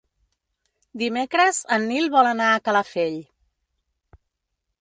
Dimecres 1.01 1.59
en 1.77 1.87
Nil 1.91 2.09
vol 2.17 2.31
anar 2.31 2.49
a 2.55 2.65
Calafell. 2.69 3.23